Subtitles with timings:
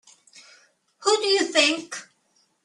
[1.03, 1.95] Who do you think?